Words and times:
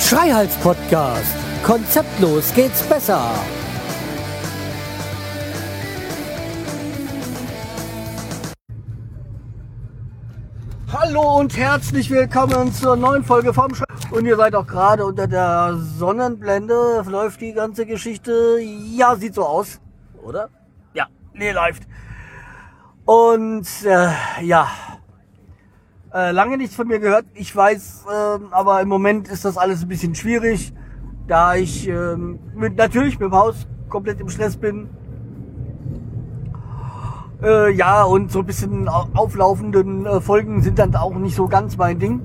Schreihals 0.00 0.54
Podcast. 0.56 1.34
Konzeptlos 1.64 2.52
geht's 2.54 2.82
besser. 2.82 3.30
Hallo 10.92 11.38
und 11.38 11.56
herzlich 11.56 12.10
willkommen 12.10 12.74
zur 12.74 12.96
neuen 12.96 13.24
Folge 13.24 13.54
vom 13.54 13.74
Schrei. 13.74 13.86
Und 14.10 14.26
ihr 14.26 14.36
seid 14.36 14.54
auch 14.54 14.66
gerade 14.66 15.06
unter 15.06 15.26
der 15.26 15.78
Sonnenblende. 15.98 17.02
Läuft 17.06 17.40
die 17.40 17.52
ganze 17.52 17.86
Geschichte. 17.86 18.58
Ja, 18.60 19.16
sieht 19.16 19.34
so 19.34 19.46
aus. 19.46 19.80
Oder? 20.22 20.50
Nee, 21.34 21.52
läuft. 21.52 21.86
Und 23.04 23.66
äh, 23.84 24.10
ja, 24.44 24.68
äh, 26.12 26.30
lange 26.30 26.58
nichts 26.58 26.76
von 26.76 26.86
mir 26.86 26.98
gehört. 26.98 27.24
Ich 27.34 27.54
weiß, 27.54 28.04
äh, 28.06 28.38
aber 28.50 28.80
im 28.82 28.88
Moment 28.88 29.28
ist 29.28 29.44
das 29.44 29.56
alles 29.56 29.82
ein 29.82 29.88
bisschen 29.88 30.14
schwierig, 30.14 30.74
da 31.26 31.54
ich 31.54 31.88
äh, 31.88 32.16
mit, 32.16 32.76
natürlich 32.76 33.18
mit 33.18 33.30
dem 33.30 33.34
Haus 33.34 33.66
komplett 33.88 34.20
im 34.20 34.28
Stress 34.28 34.56
bin. 34.56 34.90
Äh, 37.42 37.72
ja, 37.72 38.04
und 38.04 38.30
so 38.30 38.40
ein 38.40 38.46
bisschen 38.46 38.88
auflaufenden 38.88 40.06
äh, 40.06 40.20
Folgen 40.20 40.62
sind 40.62 40.78
dann 40.78 40.94
auch 40.94 41.14
nicht 41.14 41.34
so 41.34 41.48
ganz 41.48 41.76
mein 41.76 41.98
Ding. 41.98 42.20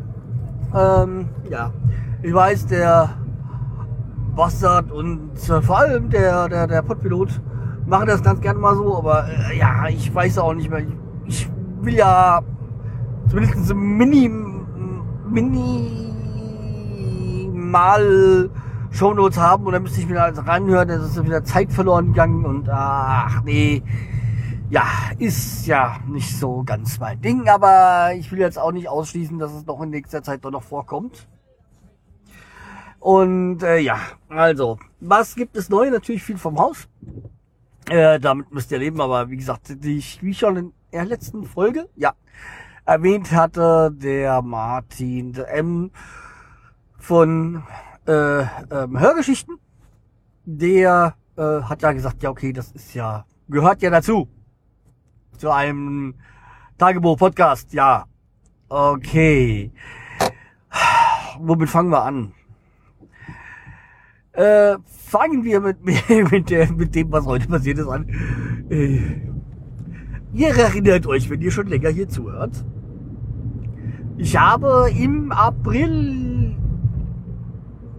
Ähm, 0.76 1.30
ja, 1.49 1.71
ich 2.21 2.34
weiß, 2.34 2.68
der 2.68 3.16
Bastard 4.35 4.91
und 4.91 5.32
äh, 5.49 5.62
vor 5.62 5.80
allem 5.80 6.10
der, 6.10 6.49
der, 6.49 6.68
der 6.68 6.82
Podpilot 6.84 7.41
machen 7.88 8.08
das 8.08 8.22
ganz 8.22 8.41
gerne 8.41 8.59
mal 8.59 8.76
so, 8.76 8.98
aber 8.98 9.27
äh, 9.30 9.58
ja, 9.58 9.88
ich 9.88 10.14
weiß 10.14 10.38
auch 10.40 10.54
nicht 10.54 10.70
mehr. 10.70 10.80
Ich, 10.80 10.94
ich 11.26 11.50
will 11.82 11.96
ja 11.96 12.41
zumindest 13.30 13.66
so 13.66 13.74
mini, 13.76 14.30
minimal 15.30 16.10
Shownotes 18.91 19.38
haben 19.38 19.65
und 19.65 19.74
dann 19.74 19.84
müsste 19.84 20.02
ich 20.02 20.08
mir 20.08 20.21
alles 20.21 20.46
reinhören, 20.46 20.88
dann 20.88 21.02
ist 21.02 21.24
wieder 21.24 21.43
Zeit 21.43 21.71
verloren 21.71 22.08
gegangen 22.08 22.46
und 22.46 22.70
ach 22.70 23.41
nee, 23.43 23.84
ja, 24.70 24.84
ist 25.18 25.65
ja 25.65 25.98
nicht 26.08 26.38
so 26.38 26.63
ganz 26.65 26.99
mein 26.99 27.21
Ding, 27.21 27.48
aber 27.48 28.12
ich 28.15 28.32
will 28.32 28.40
jetzt 28.40 28.60
auch 28.60 28.71
nicht 28.71 28.90
ausschließen, 28.90 29.40
dass 29.40 29.54
es 29.54 29.65
noch 29.65 29.82
in 29.82 29.91
nächster 29.91 30.24
Zeit 30.24 30.43
doch 30.43 30.52
noch 30.52 30.63
vorkommt. 30.63 31.27
Und 32.99 33.63
äh, 33.63 33.77
ja, 33.80 33.98
also, 34.27 34.77
was 34.99 35.35
gibt 35.35 35.55
es 35.55 35.70
neu? 35.70 35.90
Natürlich 35.90 36.24
viel 36.24 36.38
vom 36.38 36.58
Haus. 36.58 36.90
Äh, 37.90 38.20
damit 38.20 38.52
müsst 38.52 38.71
ihr 38.71 38.80
leben, 38.80 38.99
aber 38.99 39.30
wie 39.30 39.38
gesagt, 39.38 39.70
die, 39.70 40.04
wie 40.21 40.34
schon 40.34 40.57
in 40.57 40.74
der 40.91 41.05
letzten 41.05 41.46
Folge, 41.46 41.88
ja, 41.96 42.13
erwähnt 42.85 43.32
hatte, 43.32 43.91
der 43.93 44.41
Martin 44.41 45.32
der 45.32 45.54
M 45.54 45.91
von 46.98 47.63
äh, 48.05 48.41
ähm, 48.41 48.99
Hörgeschichten, 48.99 49.58
der 50.43 51.15
äh, 51.38 51.62
hat 51.62 51.82
ja 51.82 51.93
gesagt, 51.93 52.24
ja 52.24 52.30
okay, 52.30 52.52
das 52.52 52.71
ist 52.74 52.93
ja, 52.93 53.26
gehört 53.48 53.82
ja 53.82 53.90
dazu. 53.90 54.27
Zu 55.38 55.52
einem 55.52 56.15
Tagebuch-Podcast, 56.77 57.74
ja. 57.74 58.05
Okay. 58.68 59.71
Womit 61.40 61.70
fangen 61.70 61.91
wir 61.91 62.04
an? 62.04 62.34
Äh, 64.34 64.78
fangen 65.08 65.44
wir 65.44 65.62
mit, 65.62 65.78
mit, 66.31 66.50
der, 66.50 66.72
mit 66.72 66.94
dem, 66.94 67.12
was 67.12 67.25
heute 67.25 67.47
passiert 67.47 67.80
ist, 67.80 67.88
an. 67.88 68.08
Äh, 68.69 69.00
ihr 70.34 70.50
erinnert 70.50 71.08
euch, 71.08 71.30
wenn 71.30 71.41
ihr 71.41 71.52
schon 71.52 71.68
länger 71.68 71.90
hier 71.90 72.09
zuhört, 72.09 72.66
ich 74.18 74.36
habe 74.36 74.90
im 74.97 75.31
April, 75.31 76.56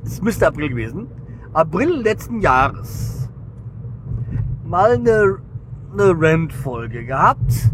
es 0.04 0.20
müsste 0.20 0.48
April 0.48 0.68
gewesen, 0.68 1.06
April 1.52 2.02
letzten 2.02 2.40
Jahres 2.40 3.30
mal 4.64 4.92
eine, 4.92 5.38
eine 5.92 6.14
Rant-Folge 6.14 7.06
gehabt, 7.06 7.70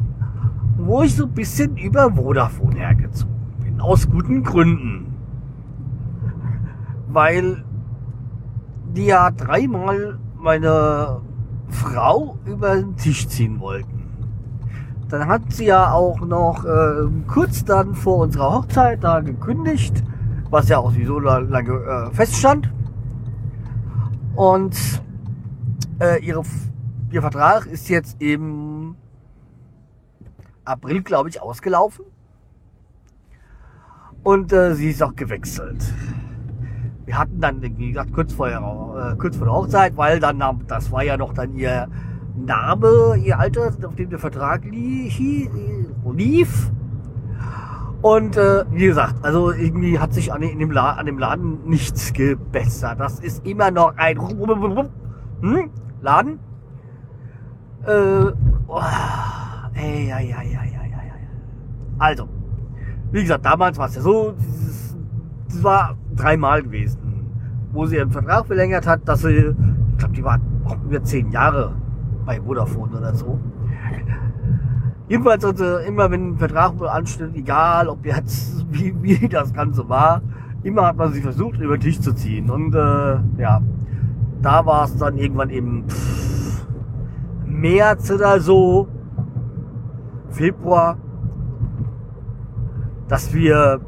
wo 0.76 1.02
ich 1.02 1.16
so 1.16 1.24
ein 1.24 1.32
bisschen 1.32 1.76
über 1.76 2.12
Vodafone 2.12 2.76
hergezogen 2.76 3.34
bin. 3.64 3.80
Aus 3.80 4.08
guten 4.08 4.44
Gründen. 4.44 5.14
Weil 7.08 7.64
die 8.94 9.06
ja 9.06 9.30
dreimal 9.30 10.18
meine 10.36 11.20
Frau 11.68 12.38
über 12.44 12.76
den 12.76 12.96
Tisch 12.96 13.26
ziehen 13.28 13.60
wollten. 13.60 14.04
Dann 15.08 15.28
hat 15.28 15.52
sie 15.52 15.66
ja 15.66 15.92
auch 15.92 16.20
noch 16.20 16.64
äh, 16.64 17.08
kurz 17.26 17.64
dann 17.64 17.94
vor 17.94 18.18
unserer 18.18 18.52
Hochzeit 18.54 19.02
da 19.04 19.20
gekündigt, 19.20 20.02
was 20.50 20.68
ja 20.68 20.78
auch 20.78 20.92
sowieso 20.92 21.18
lange 21.18 21.72
äh, 21.72 22.14
feststand. 22.14 22.72
Und 24.34 24.76
äh, 26.00 26.24
ihre, 26.24 26.42
ihr 27.10 27.20
Vertrag 27.20 27.66
ist 27.66 27.88
jetzt 27.88 28.20
im 28.20 28.96
April, 30.64 31.02
glaube 31.02 31.28
ich, 31.28 31.40
ausgelaufen. 31.40 32.04
Und 34.22 34.52
äh, 34.52 34.74
sie 34.74 34.90
ist 34.90 35.02
auch 35.02 35.14
gewechselt. 35.14 35.84
Wir 37.06 37.18
hatten 37.18 37.40
dann, 37.40 37.60
wie 37.60 37.88
gesagt, 37.88 38.12
kurz 38.12 38.32
vor, 38.32 38.48
äh, 38.48 39.16
kurz 39.16 39.36
vor 39.36 39.46
der 39.46 39.54
Hochzeit, 39.54 39.96
weil 39.96 40.20
dann, 40.20 40.42
das 40.66 40.90
war 40.90 41.02
ja 41.02 41.16
noch 41.16 41.34
dann 41.34 41.54
ihr 41.54 41.88
Name, 42.36 43.16
ihr 43.22 43.38
Alter, 43.38 43.72
auf 43.86 43.94
dem 43.94 44.10
der 44.10 44.18
Vertrag 44.18 44.64
lief. 44.64 45.20
Und 48.02 48.36
äh, 48.36 48.64
wie 48.70 48.86
gesagt, 48.86 49.24
also 49.24 49.50
irgendwie 49.50 49.98
hat 49.98 50.12
sich 50.12 50.32
an, 50.32 50.42
in 50.42 50.58
dem 50.58 50.76
an 50.76 51.06
dem 51.06 51.18
Laden 51.18 51.64
nichts 51.64 52.12
gebessert. 52.12 53.00
Das 53.00 53.20
ist 53.20 53.46
immer 53.46 53.70
noch 53.70 53.96
ein 53.96 54.18
hm? 54.20 55.70
Laden. 56.02 56.38
Äh, 57.86 58.26
oh, 58.66 58.80
ey, 59.74 60.10
ey, 60.10 60.10
ey, 60.10 60.32
ey, 60.32 60.32
ey, 60.32 60.76
ey. 60.82 60.94
Also, 61.98 62.28
wie 63.12 63.22
gesagt, 63.22 63.44
damals 63.44 63.78
war 63.78 63.88
es 63.88 63.94
ja 63.94 64.02
so, 64.02 64.34
das 65.48 65.62
war 65.62 65.96
dreimal 66.16 66.62
gewesen, 66.62 66.98
wo 67.72 67.86
sie 67.86 67.96
ihren 67.96 68.10
Vertrag 68.10 68.46
verlängert 68.46 68.86
hat, 68.86 69.08
dass 69.08 69.22
sie, 69.22 69.54
ich 69.92 69.98
glaube, 69.98 70.14
die 70.14 70.24
war 70.24 70.40
auch 70.64 70.76
über 70.84 71.02
zehn 71.02 71.30
Jahre 71.30 71.74
bei 72.24 72.40
Vodafone 72.40 72.96
oder 72.96 73.14
so. 73.14 73.38
Jedenfalls 75.08 75.44
also 75.44 75.78
immer 75.78 76.10
wenn 76.10 76.30
ein 76.30 76.38
Vertrag 76.38 76.72
ansteht, 76.82 77.34
egal 77.34 77.88
ob 77.88 78.04
jetzt 78.06 78.64
wie, 78.70 78.94
wie 79.02 79.28
das 79.28 79.52
Ganze 79.52 79.88
war, 79.88 80.22
immer 80.62 80.86
hat 80.86 80.96
man 80.96 81.12
sich 81.12 81.22
versucht 81.22 81.60
über 81.60 81.76
den 81.76 81.82
Tisch 81.82 82.00
zu 82.00 82.14
ziehen. 82.14 82.50
Und 82.50 82.74
äh, 82.74 83.18
ja, 83.38 83.60
da 84.40 84.66
war 84.66 84.84
es 84.84 84.96
dann 84.96 85.18
irgendwann 85.18 85.50
im 85.50 85.84
pff, 85.88 86.66
März 87.46 88.10
oder 88.10 88.40
so, 88.40 88.88
Februar, 90.30 90.96
dass 93.08 93.32
wir, 93.32 93.80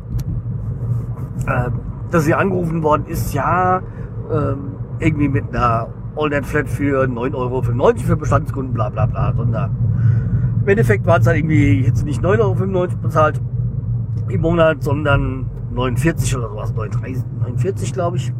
äh, 1.46 1.70
dass 2.10 2.24
sie 2.24 2.34
angerufen 2.34 2.82
worden 2.82 3.06
ist, 3.06 3.34
ja, 3.34 3.78
äh, 3.78 4.54
irgendwie 4.98 5.28
mit 5.28 5.48
einer 5.54 5.88
Allnet 6.16 6.46
Flat 6.46 6.68
für 6.68 7.04
9,95 7.04 7.34
Euro 7.34 7.62
für 7.62 8.16
Bestandskunden, 8.16 8.72
bla 8.72 8.88
bla 8.88 9.06
bla, 9.06 9.34
sondern 9.36 9.76
im 10.62 10.68
Endeffekt 10.68 11.06
war 11.06 11.18
es 11.18 11.24
dann 11.24 11.36
irgendwie 11.36 11.82
jetzt 11.82 12.04
nicht 12.04 12.22
9,95 12.22 12.74
Euro 12.74 12.86
bezahlt 13.02 13.40
im 14.28 14.40
Monat, 14.40 14.82
sondern 14.82 15.50
49 15.72 16.36
oder 16.36 16.48
sowas, 16.48 16.72
49 16.74 17.92
glaube 17.92 18.16
ich. 18.16 18.32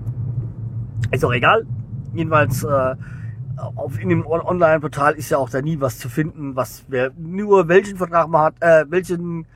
Ist 1.11 1.25
auch 1.25 1.33
egal. 1.33 1.67
Jedenfalls 2.15 2.65
äh, 2.65 2.97
auf 3.57 4.01
in 4.01 4.09
dem 4.09 4.27
Online-Portal 4.27 5.15
ist 5.15 5.31
ja 5.31 5.39
auch 5.39 5.51
da 5.51 5.61
nie 5.63 5.81
was 5.81 5.99
zu 5.99 6.09
finden, 6.09 6.57
was 6.57 6.85
wer 6.89 7.13
nur 7.17 7.69
welchen 7.69 7.97
Vertrag 7.97 8.29
man 8.29 8.43
hat, 8.43 8.55
äh, 8.61 8.85
welchen 8.89 9.47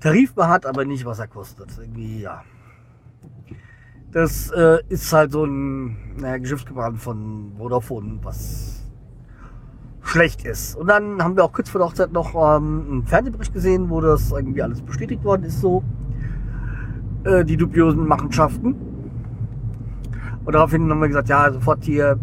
Tarif 0.00 0.34
man 0.36 0.48
hat, 0.48 0.66
aber 0.66 0.84
nicht 0.84 1.04
was 1.04 1.18
er 1.18 1.26
kostet. 1.26 1.68
Irgendwie 1.78 2.22
ja. 2.22 2.42
Das 4.12 4.50
äh, 4.50 4.78
ist 4.88 5.12
halt 5.12 5.32
so 5.32 5.44
ein 5.44 5.96
naja, 6.16 6.38
Geschäftsgebaren 6.38 6.96
von 6.96 7.52
Vodafone, 7.58 8.18
was 8.22 8.84
schlecht 10.02 10.44
ist. 10.44 10.76
Und 10.76 10.88
dann 10.88 11.22
haben 11.22 11.36
wir 11.36 11.44
auch 11.44 11.52
kurz 11.52 11.68
vor 11.68 11.80
der 11.80 11.88
Hochzeit 11.88 12.12
noch 12.12 12.34
ähm, 12.34 12.86
einen 12.88 13.06
Fernsehbericht 13.06 13.52
gesehen, 13.52 13.90
wo 13.90 14.00
das 14.00 14.30
irgendwie 14.30 14.62
alles 14.62 14.80
bestätigt 14.80 15.24
worden 15.24 15.44
ist, 15.44 15.60
so 15.60 15.82
äh, 17.24 17.44
die 17.44 17.56
dubiosen 17.56 18.06
Machenschaften. 18.06 18.76
Und 20.44 20.52
daraufhin 20.54 20.88
haben 20.88 21.00
wir 21.00 21.08
gesagt, 21.08 21.28
ja, 21.28 21.52
sofort 21.52 21.84
hier, 21.84 22.18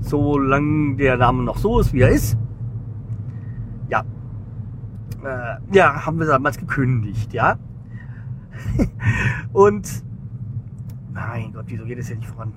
solange 0.00 0.96
der 0.96 1.16
Name 1.16 1.42
noch 1.42 1.58
so 1.58 1.80
ist, 1.80 1.92
wie 1.92 2.02
er 2.02 2.10
ist. 2.10 2.38
Ja. 3.88 4.04
Äh, 5.24 5.56
ja, 5.76 6.06
haben 6.06 6.20
wir 6.20 6.26
damals 6.26 6.58
gekündigt, 6.58 7.32
ja. 7.32 7.58
Und 9.52 10.04
mein 11.18 11.52
Gott, 11.52 11.64
wieso 11.68 11.84
geht 11.84 11.98
es 11.98 12.08
hier 12.08 12.16
nicht 12.16 12.28
voran? 12.28 12.52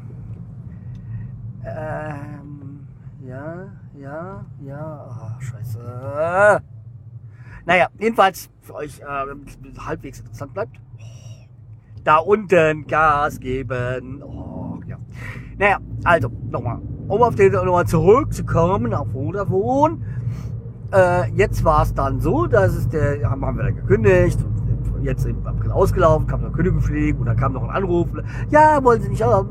Ähm, 1.66 2.88
ja, 3.26 3.68
ja, 4.00 4.46
ja. 4.64 5.08
Oh, 5.10 5.42
scheiße. 5.42 6.62
Naja, 7.66 7.88
jedenfalls 8.00 8.50
für 8.62 8.76
euch, 8.76 9.00
äh, 9.00 9.80
halbwegs 9.80 10.20
interessant 10.20 10.54
bleibt. 10.54 10.80
Da 12.04 12.18
unten 12.18 12.88
Gas 12.88 13.40
geben. 13.40 14.24
Oh, 14.24 14.80
ja. 14.88 14.98
Naja, 15.58 15.78
also, 16.04 16.32
nochmal. 16.50 16.80
Um 17.08 17.22
auf 17.22 17.36
den 17.36 17.52
nochmal 17.52 17.86
zurückzukommen 17.86 18.94
auf 18.94 19.12
Vodafone. 19.12 20.00
Äh, 20.92 21.32
jetzt 21.34 21.64
war 21.64 21.84
es 21.84 21.94
dann 21.94 22.20
so, 22.20 22.48
dass 22.48 22.74
es 22.74 22.90
der, 22.90 23.30
haben 23.30 23.42
wir 23.42 23.64
dann 23.64 23.76
gekündigt. 23.76 24.40
Jetzt 25.02 25.26
im 25.26 25.46
April 25.46 25.72
ausgelaufen, 25.72 26.28
kam 26.28 26.42
noch 26.42 26.54
Kündigungsschläge 26.54 27.18
und 27.18 27.26
dann 27.26 27.38
kam 27.38 27.54
noch 27.54 27.64
ein 27.64 27.70
Anruf. 27.70 28.08
Ja, 28.50 28.84
wollen 28.84 29.02
Sie 29.02 29.10
nicht 29.10 29.24
auch? 29.24 29.46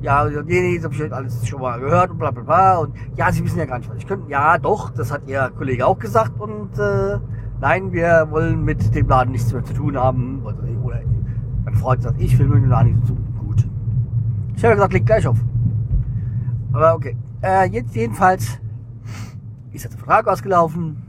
Ja, 0.00 0.24
nee, 0.24 0.42
nee, 0.46 0.76
das 0.76 0.84
habe 0.84 0.94
ich 0.94 1.12
alles 1.12 1.46
schon 1.46 1.60
mal 1.60 1.80
gehört 1.80 2.10
und 2.10 2.18
bla 2.18 2.30
bla 2.30 2.42
bla. 2.42 2.78
Und 2.78 2.94
ja, 3.16 3.32
Sie 3.32 3.44
wissen 3.44 3.58
ja 3.58 3.66
gar 3.66 3.78
nicht, 3.78 3.90
was 3.90 3.98
ich 3.98 4.06
könnte. 4.06 4.30
Ja, 4.30 4.56
doch, 4.56 4.90
das 4.90 5.12
hat 5.12 5.22
Ihr 5.26 5.50
Kollege 5.56 5.86
auch 5.86 5.98
gesagt. 5.98 6.40
Und 6.40 6.78
äh, 6.78 7.18
nein, 7.60 7.92
wir 7.92 8.28
wollen 8.30 8.64
mit 8.64 8.94
dem 8.94 9.08
Laden 9.08 9.32
nichts 9.32 9.52
mehr 9.52 9.64
zu 9.64 9.74
tun 9.74 9.96
haben. 9.96 10.42
Oder, 10.44 10.56
oder 10.84 11.00
mein 11.64 11.74
Freund 11.74 12.02
sagt, 12.02 12.20
ich 12.20 12.38
will 12.38 12.46
mit 12.46 12.62
dem 12.62 12.70
Laden 12.70 12.92
nichts 12.92 13.08
zu 13.08 13.14
tun. 13.14 13.24
Gut. 13.44 13.68
Ich 14.56 14.64
habe 14.64 14.74
gesagt, 14.74 14.92
leg 14.92 15.04
gleich 15.04 15.26
auf. 15.26 15.38
Aber 16.72 16.94
okay. 16.94 17.16
Äh, 17.42 17.68
jetzt 17.70 17.94
jedenfalls 17.94 18.60
ist 19.72 19.82
jetzt 19.82 19.92
der 19.92 19.98
Vertrag 19.98 20.28
ausgelaufen. 20.28 21.02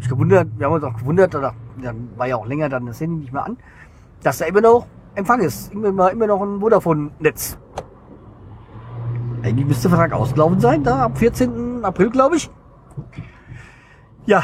Ich 0.00 0.08
gewundert, 0.08 0.48
wir 0.56 0.66
haben 0.66 0.74
uns 0.74 0.84
auch 0.84 0.96
gewundert, 0.96 1.34
da 1.34 1.52
dann 1.82 2.10
war 2.16 2.26
ja 2.26 2.36
auch 2.36 2.46
länger 2.46 2.68
dann 2.68 2.86
das 2.86 3.00
Handy 3.00 3.16
nicht 3.16 3.32
mehr 3.32 3.44
an, 3.44 3.56
dass 4.22 4.38
da 4.38 4.46
immer 4.46 4.60
noch 4.60 4.86
Empfang 5.14 5.40
ist. 5.40 5.72
Immer, 5.72 6.10
immer 6.10 6.26
noch 6.26 6.42
ein 6.42 6.60
Vodafone-Netz. 6.60 7.58
Eigentlich 9.42 9.66
müsste 9.66 9.88
der 9.88 9.98
Vertrag 9.98 10.18
ausgelaufen 10.18 10.58
sein, 10.58 10.82
da 10.82 11.04
am 11.04 11.14
14. 11.14 11.84
April, 11.84 12.10
glaube 12.10 12.36
ich. 12.36 12.50
Ja, 14.26 14.42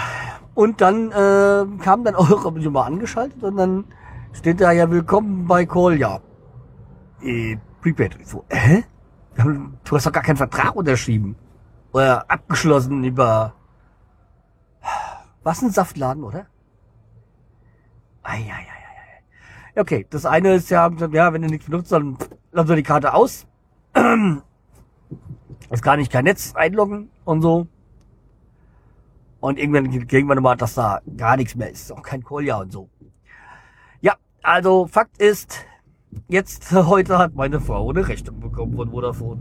und 0.54 0.80
dann 0.80 1.10
äh, 1.10 1.66
kam 1.82 2.04
dann 2.04 2.14
auch, 2.16 2.44
habe 2.44 2.58
ich 2.60 2.68
mal 2.68 2.84
angeschaltet 2.84 3.42
und 3.42 3.56
dann 3.56 3.84
steht 4.32 4.60
da 4.60 4.72
ja 4.72 4.90
willkommen 4.90 5.46
bei 5.46 5.66
Call, 5.66 5.98
ja. 5.98 6.20
Äh, 7.22 7.56
Prepaid. 7.80 8.18
So, 8.24 8.44
hä? 8.50 8.84
Du 9.36 9.96
hast 9.96 10.06
doch 10.06 10.12
gar 10.12 10.22
keinen 10.22 10.36
Vertrag 10.36 10.76
unterschrieben. 10.76 11.36
Oder 11.92 12.30
abgeschlossen 12.30 13.02
über. 13.04 13.54
Was 15.42 15.62
ein 15.62 15.70
Saftladen, 15.70 16.22
oder? 16.22 16.46
Eieieiei. 18.30 18.80
Okay, 19.76 20.06
das 20.10 20.26
eine 20.26 20.54
ist 20.54 20.70
ja, 20.70 20.90
ja, 21.12 21.32
wenn 21.32 21.42
du 21.42 21.48
nichts 21.48 21.66
benutzt, 21.66 21.92
dann 21.92 22.16
lass 22.52 22.66
du 22.66 22.76
die 22.76 22.82
Karte 22.82 23.14
aus. 23.14 23.46
Es 25.72 25.82
kann 25.82 26.00
nicht 26.00 26.10
kein 26.10 26.24
Netz 26.24 26.52
einloggen 26.56 27.10
und 27.24 27.42
so. 27.42 27.68
Und 29.38 29.56
irgendwann 29.56 29.88
kriegen 30.08 30.26
wir 30.26 30.34
nochmal, 30.34 30.56
dass 30.56 30.74
da 30.74 31.00
gar 31.16 31.36
nichts 31.36 31.54
mehr 31.54 31.70
ist. 31.70 31.92
Auch 31.92 32.02
kein 32.02 32.24
Kolja 32.24 32.58
und 32.58 32.72
so. 32.72 32.88
Ja, 34.00 34.14
also 34.42 34.88
Fakt 34.88 35.18
ist, 35.18 35.64
jetzt 36.26 36.72
heute 36.72 37.18
hat 37.18 37.36
meine 37.36 37.60
Frau 37.60 37.88
eine 37.90 38.06
Rechnung 38.06 38.40
bekommen 38.40 38.74
von 38.74 38.90
Vodafone. 38.90 39.40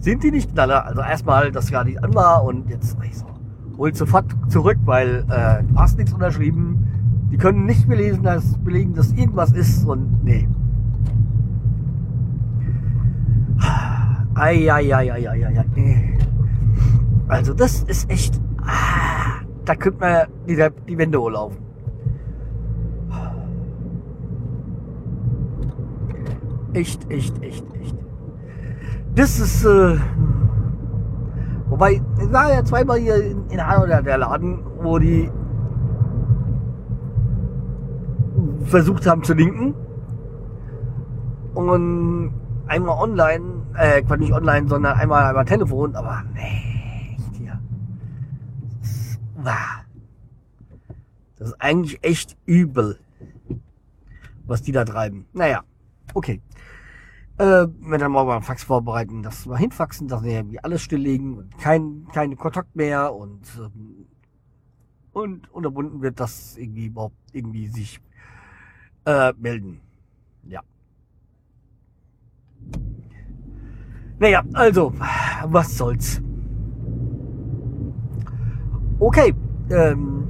Sind 0.00 0.24
die 0.24 0.32
nicht 0.32 0.52
knaller? 0.52 0.84
Also 0.84 1.00
erstmal, 1.00 1.52
dass 1.52 1.70
gar 1.70 1.84
nicht 1.84 2.02
an 2.02 2.12
war 2.12 2.42
und 2.42 2.68
jetzt 2.68 2.96
ich 3.04 3.16
so, 3.16 3.26
hol 3.78 3.94
sofort 3.94 4.26
zurück, 4.48 4.78
weil 4.84 5.24
äh, 5.30 5.62
du 5.62 5.78
hast 5.78 5.96
nichts 5.96 6.12
unterschrieben. 6.12 6.95
Die 7.30 7.36
können 7.36 7.66
nicht 7.66 7.88
belesen, 7.88 8.22
dass, 8.22 8.56
belegen, 8.58 8.94
dass 8.94 9.12
irgendwas 9.12 9.52
ist 9.52 9.84
und 9.84 10.24
nee. 10.24 10.48
Eieieiei. 14.34 15.64
Nee. 15.74 16.18
Also 17.28 17.54
das 17.54 17.82
ist 17.84 18.10
echt. 18.10 18.40
Ah, 18.62 19.42
da 19.64 19.74
könnte 19.74 19.98
man 20.00 20.26
die, 20.46 20.56
die 20.88 20.98
Wände 20.98 21.20
hochlaufen. 21.20 21.58
Echt, 26.74 27.10
echt, 27.10 27.42
echt, 27.42 27.64
echt. 27.80 27.96
Das 29.14 29.40
ist. 29.40 29.64
Äh, 29.64 29.96
wobei, 31.68 32.02
es 32.20 32.32
war 32.32 32.52
ja 32.52 32.62
zweimal 32.62 32.98
hier 32.98 33.16
in, 33.16 33.48
in 33.48 33.66
Hanau 33.66 33.86
der 33.86 34.18
Laden, 34.18 34.58
wo 34.82 34.98
die 34.98 35.30
versucht 38.66 39.06
haben 39.06 39.22
zu 39.22 39.34
linken. 39.34 39.74
Und 41.54 42.32
einmal 42.66 42.98
online, 42.98 43.66
äh, 43.76 44.02
Quatsch 44.02 44.20
nicht 44.20 44.32
online, 44.32 44.68
sondern 44.68 44.98
einmal 44.98 45.24
einmal 45.24 45.44
Telefon, 45.44 45.94
aber 45.96 46.24
nee, 46.34 47.16
echt 47.16 47.36
hier. 47.36 47.60
Das 51.38 51.48
ist, 51.48 51.60
eigentlich 51.60 52.02
echt 52.02 52.36
übel, 52.44 52.98
was 54.46 54.62
die 54.62 54.72
da 54.72 54.84
treiben. 54.84 55.26
Naja, 55.32 55.62
okay. 56.14 56.42
Äh, 57.38 57.66
wenn 57.80 58.00
dann 58.00 58.12
mal 58.12 58.24
beim 58.24 58.42
Fax 58.42 58.64
vorbereiten, 58.64 59.22
das 59.22 59.44
mal 59.44 59.58
hinfaxen, 59.58 60.08
dass 60.08 60.22
wir 60.22 60.32
irgendwie 60.32 60.58
alles 60.60 60.80
stilllegen 60.80 61.36
und 61.36 61.58
kein, 61.58 62.06
kein 62.12 62.34
Kontakt 62.36 62.74
mehr 62.74 63.14
und, 63.14 63.42
ähm, 63.58 64.06
und 65.12 65.52
unterbunden 65.52 66.00
wird, 66.00 66.18
dass 66.18 66.56
irgendwie 66.56 66.86
überhaupt 66.86 67.16
irgendwie 67.32 67.68
sich 67.68 68.00
äh, 69.06 69.32
melden. 69.38 69.80
Ja. 70.44 70.60
Naja, 74.18 74.42
also, 74.52 74.92
was 75.46 75.76
soll's. 75.76 76.20
Okay, 78.98 79.34
ähm, 79.70 80.24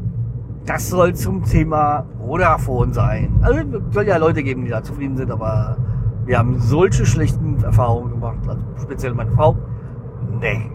das 0.64 0.88
soll 0.88 1.14
zum 1.14 1.44
Thema 1.44 2.04
Vodafone 2.18 2.92
sein. 2.92 3.38
Also, 3.42 3.60
soll 3.90 4.06
ja 4.06 4.16
Leute 4.16 4.42
geben, 4.42 4.64
die 4.64 4.70
da 4.70 4.82
zufrieden 4.82 5.16
sind, 5.16 5.30
aber 5.30 5.76
wir 6.24 6.38
haben 6.38 6.58
solche 6.60 7.06
schlechten 7.06 7.62
Erfahrungen 7.62 8.10
gemacht, 8.10 8.38
also 8.48 8.60
speziell 8.82 9.14
meine 9.14 9.30
Frau. 9.32 9.56
Nee. 10.40 10.70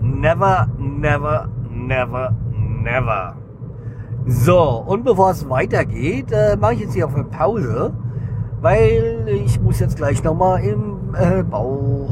Never, 0.00 0.68
never, 0.78 1.48
never, 1.70 2.34
never. 2.82 3.41
So, 4.26 4.84
und 4.86 5.04
bevor 5.04 5.32
es 5.32 5.48
weitergeht, 5.48 6.30
äh, 6.30 6.56
mache 6.56 6.74
ich 6.74 6.80
jetzt 6.80 6.94
hier 6.94 7.06
auf 7.06 7.14
eine 7.14 7.24
Pause, 7.24 7.92
weil 8.60 9.26
ich 9.28 9.60
muss 9.60 9.80
jetzt 9.80 9.96
gleich 9.96 10.22
nochmal 10.22 10.62
im 10.62 11.14
äh, 11.14 11.42
Bau, 11.42 12.08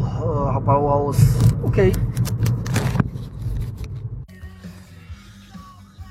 äh, 0.56 0.60
Bauhaus. 0.60 1.18
Okay. 1.62 1.92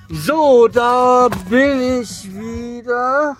So, 0.09 0.67
da 0.71 1.27
bin 1.49 2.01
ich 2.01 2.29
wieder 2.33 3.35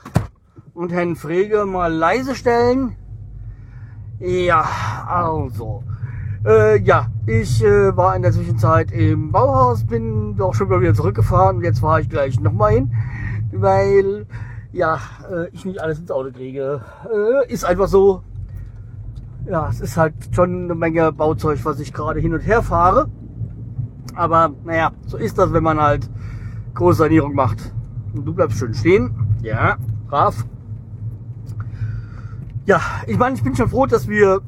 und 0.74 0.92
Herrn 0.92 1.16
Frege 1.16 1.66
mal 1.66 1.94
leise 1.94 2.36
stellen. 2.36 2.96
Ja, 4.20 4.66
also. 5.08 5.84
Äh, 6.46 6.80
ja, 6.82 7.08
ich 7.26 7.64
äh, 7.64 7.96
war 7.98 8.16
in 8.16 8.22
der 8.22 8.32
Zwischenzeit 8.32 8.92
im 8.92 9.32
Bauhaus, 9.32 9.84
bin 9.84 10.40
auch 10.40 10.54
schon 10.54 10.70
mal 10.70 10.80
wieder 10.80 10.94
zurückgefahren 10.94 11.62
jetzt 11.64 11.80
fahre 11.80 12.02
ich 12.02 12.10
gleich 12.10 12.40
nochmal 12.40 12.74
hin, 12.74 12.92
weil 13.52 14.26
ja, 14.72 15.00
äh, 15.30 15.50
ich 15.50 15.66
nicht 15.66 15.82
alles 15.82 16.00
ins 16.00 16.12
Auto 16.12 16.32
kriege. 16.32 16.82
Äh, 17.12 17.52
ist 17.52 17.66
einfach 17.66 17.88
so. 17.88 18.24
Ja, 19.50 19.70
es 19.70 19.82
ist 19.82 19.98
halt 19.98 20.14
schon 20.32 20.66
eine 20.66 20.76
Menge 20.76 21.12
Bauzeug, 21.12 21.60
was 21.64 21.80
ich 21.80 21.92
gerade 21.92 22.20
hin 22.20 22.34
und 22.34 22.42
her 22.42 22.62
fahre. 22.62 23.10
Aber 24.16 24.52
naja, 24.64 24.92
so 25.08 25.18
ist 25.18 25.38
das, 25.38 25.52
wenn 25.54 25.64
man 25.64 25.82
halt 25.82 26.10
große 26.76 27.00
Sanierung 27.00 27.34
macht. 27.34 27.74
Und 28.14 28.26
du 28.26 28.34
bleibst 28.34 28.60
schön 28.60 28.74
stehen. 28.74 29.12
Ja, 29.42 29.78
brav. 30.08 30.46
Ja, 32.66 32.80
ich 33.08 33.18
meine, 33.18 33.36
ich 33.36 33.44
bin 33.44 33.56
schon 33.56 33.70
froh, 33.70 33.88
dass 33.88 34.08
wir 34.08 34.42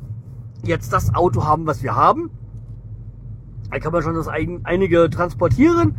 jetzt 0.64 0.94
das 0.94 1.14
Auto 1.16 1.46
haben, 1.46 1.66
was 1.66 1.84
wir 1.84 1.96
haben. 1.96 2.30
Da 3.70 3.80
kann 3.80 3.92
man 3.92 4.02
schon 4.02 4.16
das 4.16 4.28
ein, 4.28 4.62
einige 4.64 5.10
transportieren. 5.10 5.96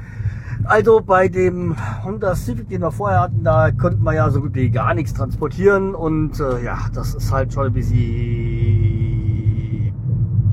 Also 0.64 1.00
bei 1.00 1.28
dem 1.28 1.74
Honda 2.04 2.34
Civic, 2.36 2.68
den 2.68 2.82
wir 2.82 2.92
vorher 2.92 3.20
hatten, 3.20 3.42
da 3.42 3.70
konnten 3.72 4.02
wir 4.04 4.14
ja 4.14 4.30
so 4.30 4.40
gut 4.42 4.54
wie 4.54 4.70
gar 4.70 4.94
nichts 4.94 5.14
transportieren. 5.14 5.94
Und 5.94 6.38
äh, 6.38 6.62
ja, 6.62 6.78
das 6.92 7.14
ist 7.14 7.32
halt 7.32 7.52
schon 7.52 7.66
ein 7.66 7.72
bisschen 7.72 9.12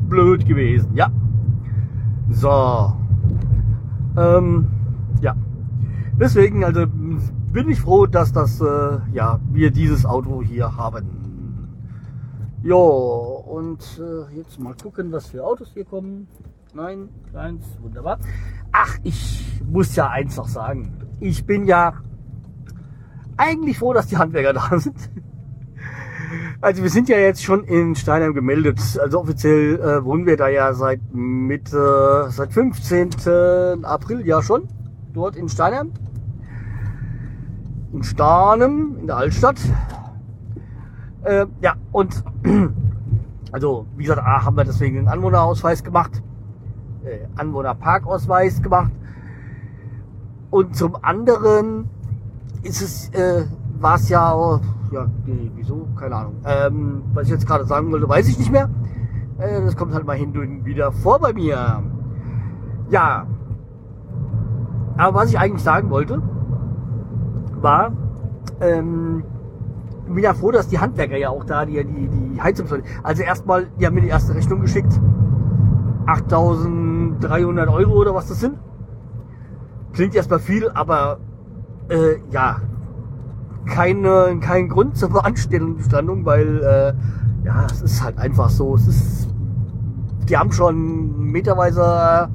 blöd 0.08 0.46
gewesen. 0.46 0.96
Ja. 0.96 1.12
So. 2.30 2.94
Ähm, 4.18 4.68
ja. 5.22 5.36
Deswegen, 6.20 6.64
also 6.64 6.86
bin 6.88 7.70
ich 7.70 7.82
froh, 7.82 8.06
dass 8.06 8.32
das, 8.32 8.62
äh, 8.62 9.00
ja, 9.14 9.40
wir 9.52 9.72
dieses 9.72 10.06
Auto 10.06 10.42
hier 10.42 10.76
haben. 10.76 11.06
Ja, 12.64 12.76
und 13.50 14.00
äh, 14.00 14.36
jetzt 14.36 14.60
mal 14.60 14.76
gucken, 14.82 15.12
was 15.12 15.28
für 15.28 15.44
Autos 15.44 15.72
hier 15.74 15.86
kommen. 15.86 16.28
Nein, 16.74 17.10
keins, 17.34 17.66
wunderbar. 17.82 18.20
Ach, 18.72 18.98
ich 19.04 19.44
muss 19.66 19.96
ja 19.96 20.10
eins 20.10 20.38
noch 20.38 20.48
sagen. 20.48 20.94
Ich 21.20 21.46
bin 21.46 21.66
ja 21.66 21.94
eigentlich 23.38 23.80
froh, 23.80 23.94
dass 23.94 24.08
die 24.08 24.18
Handwerker 24.18 24.54
da 24.54 24.80
sind. 24.80 24.96
Also 26.62 26.84
wir 26.84 26.92
sind 26.92 27.10
ja 27.10 27.18
jetzt 27.18 27.44
schon 27.44 27.64
in 27.64 27.96
Steinheim 27.96 28.36
gemeldet. 28.36 28.80
Also 29.02 29.20
offiziell 29.22 29.80
äh, 29.80 30.04
wohnen 30.04 30.28
wir 30.28 30.38
da 30.38 30.48
ja 30.48 30.74
seit 30.74 31.00
Mitte, 31.12 32.28
seit 32.30 32.54
15. 32.54 33.84
April 33.84 34.28
ja 34.28 34.44
schon. 34.44 34.68
Dort 35.14 35.36
in 35.36 35.50
Steinheim. 35.50 35.92
In 37.94 38.04
Starnem, 38.04 38.98
in 39.00 39.08
der 39.08 39.18
Altstadt. 39.18 39.58
Äh, 41.24 41.48
ja, 41.62 41.76
und 41.92 42.24
also 43.52 43.86
wie 43.96 44.04
gesagt, 44.04 44.22
A, 44.22 44.46
haben 44.46 44.58
wir 44.58 44.64
deswegen 44.64 44.98
einen 45.00 45.08
Anwohnerausweis 45.08 45.84
gemacht. 45.84 46.22
Äh, 47.04 47.28
Anwohnerparkausweis 47.36 48.62
gemacht. 48.62 48.92
Und 50.52 50.76
zum 50.76 50.98
anderen 51.02 51.90
ist 52.64 52.82
es, 52.82 53.10
äh, 53.10 53.46
war 53.80 53.96
es 53.96 54.10
ja, 54.10 54.60
ja, 54.92 55.08
nee, 55.26 55.52
wieso? 55.56 55.88
Keine 55.96 56.16
Ahnung. 56.16 56.36
Ähm, 56.46 57.04
was 57.14 57.26
ich 57.26 57.32
jetzt 57.32 57.48
gerade 57.48 57.66
sagen 57.66 57.92
wollte, 57.92 58.10
weiß 58.10 58.28
ich 58.28 58.40
nicht 58.40 58.52
mehr. 58.52 58.70
Äh, 59.38 59.62
das 59.62 59.76
kommt 59.76 59.94
halt 59.94 60.06
mal 60.06 60.18
hin 60.18 60.36
und 60.38 60.66
wieder 60.66 60.92
vor 60.92 61.20
bei 61.20 61.34
mir. 61.34 61.84
Ja. 62.90 63.28
Aber 64.98 65.20
was 65.20 65.30
ich 65.30 65.40
eigentlich 65.40 65.64
sagen 65.64 65.90
wollte, 65.90 66.22
war, 67.62 67.92
ähm, 68.60 69.24
bin 70.14 70.24
ja 70.24 70.34
froh, 70.34 70.52
dass 70.52 70.68
die 70.68 70.80
Handwerker 70.80 71.18
ja 71.18 71.30
auch 71.30 71.44
da 71.46 71.66
die, 71.66 71.84
die, 71.84 72.08
die 72.08 72.42
Heizung, 72.42 72.68
also 73.04 73.24
erstmal, 73.24 73.68
die 73.80 73.86
haben 73.86 73.96
mir 73.96 74.02
die 74.02 74.08
erste 74.08 74.36
Rechnung 74.36 74.62
geschickt. 74.62 75.00
8300 76.06 77.70
Euro 77.70 77.94
oder 77.94 78.16
was 78.16 78.28
das 78.28 78.40
sind. 78.40 78.58
Klingt 79.94 80.16
erstmal 80.16 80.40
viel, 80.40 80.70
aber 80.70 81.20
äh, 81.90 82.18
ja, 82.32 82.58
keine, 83.66 84.40
kein 84.40 84.70
Grund 84.70 84.98
zur 84.98 85.10
Beanstandung, 85.10 86.26
weil 86.26 86.64
äh, 86.64 87.46
ja, 87.46 87.66
es 87.72 87.82
ist 87.82 88.04
halt 88.04 88.18
einfach 88.18 88.50
so. 88.50 88.76
Es 88.76 88.88
ist, 88.88 89.30
die 90.28 90.38
haben 90.38 90.52
schon 90.52 91.32
meterweise 91.32 92.30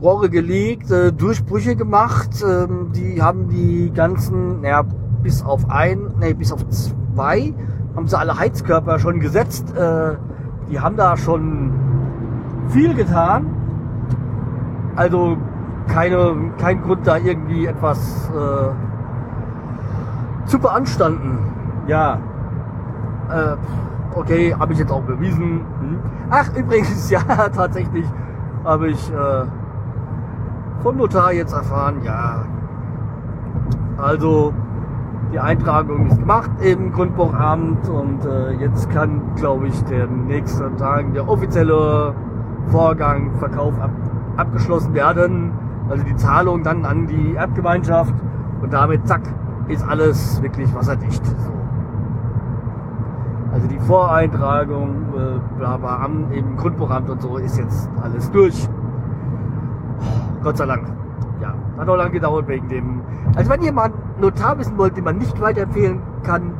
Rohre 0.00 0.30
gelegt, 0.30 0.90
äh, 0.90 1.12
Durchbrüche 1.12 1.76
gemacht. 1.76 2.44
Ähm, 2.46 2.92
die 2.94 3.22
haben 3.22 3.48
die 3.48 3.92
ganzen, 3.92 4.62
naja, 4.62 4.84
bis 5.22 5.44
auf 5.44 5.68
ein, 5.70 6.14
nee, 6.18 6.34
bis 6.34 6.52
auf 6.52 6.66
zwei, 6.68 7.54
haben 7.96 8.08
sie 8.08 8.18
alle 8.18 8.38
Heizkörper 8.38 8.98
schon 8.98 9.20
gesetzt. 9.20 9.74
Äh, 9.76 10.16
die 10.70 10.80
haben 10.80 10.96
da 10.96 11.16
schon 11.16 11.72
viel 12.68 12.94
getan. 12.94 13.46
Also 14.96 15.36
keine, 15.88 16.52
kein 16.58 16.82
Grund 16.82 17.06
da 17.06 17.16
irgendwie 17.16 17.66
etwas 17.66 18.30
äh, 18.30 18.70
zu 20.46 20.58
beanstanden. 20.58 21.38
Ja. 21.86 22.18
Äh, 23.30 23.56
okay, 24.14 24.54
habe 24.58 24.72
ich 24.72 24.78
jetzt 24.78 24.92
auch 24.92 25.02
bewiesen. 25.02 25.60
Hm. 25.80 25.98
Ach, 26.30 26.54
übrigens, 26.54 27.10
ja, 27.14 27.20
tatsächlich 27.20 28.06
habe 28.64 28.88
ich 28.90 29.12
äh, 29.12 29.44
vom 30.82 30.96
Notar 30.96 31.32
jetzt 31.32 31.52
erfahren, 31.52 32.02
ja. 32.04 32.44
Also, 33.98 34.54
die 35.32 35.38
Eintragung 35.38 36.06
ist 36.06 36.18
gemacht 36.18 36.50
im 36.60 36.92
Grundbuchamt 36.92 37.88
und 37.88 38.24
äh, 38.24 38.52
jetzt 38.54 38.90
kann, 38.90 39.20
glaube 39.36 39.68
ich, 39.68 39.84
der 39.84 40.06
nächste 40.06 40.74
Tag 40.76 41.12
der 41.14 41.28
offizielle 41.28 42.14
Vorgang, 42.68 43.36
Verkauf 43.38 43.78
ab, 43.80 43.90
abgeschlossen 44.36 44.92
werden. 44.94 45.52
Also 45.88 46.04
die 46.04 46.16
Zahlung 46.16 46.62
dann 46.62 46.84
an 46.84 47.06
die 47.06 47.34
Erbgemeinschaft 47.36 48.14
und 48.60 48.72
damit 48.72 49.06
zack, 49.06 49.22
ist 49.68 49.86
alles 49.88 50.42
wirklich 50.42 50.74
wasserdicht. 50.74 51.24
So. 51.24 51.52
Also 53.52 53.66
die 53.68 53.78
Voreintragung, 53.78 54.90
äh, 55.16 55.58
bla 55.58 56.08
im 56.32 56.56
Grundbuchamt 56.56 57.08
und 57.08 57.22
so 57.22 57.36
ist 57.36 57.58
jetzt 57.58 57.88
alles 58.02 58.30
durch. 58.30 58.68
Gott 60.42 60.56
sei 60.56 60.66
Dank. 60.66 60.86
Hat 61.80 61.88
auch 61.88 61.96
lange 61.96 62.10
gedauert 62.10 62.46
wegen 62.46 62.68
dem. 62.68 63.00
Also 63.36 63.50
wenn 63.50 63.62
jemand 63.62 63.94
Notar 64.20 64.58
wissen 64.58 64.76
wollt, 64.76 64.96
den 64.96 65.04
man 65.04 65.18
nicht 65.18 65.40
weiterempfehlen 65.40 66.00
kann, 66.22 66.52